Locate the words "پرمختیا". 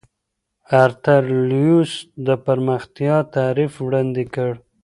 2.45-3.15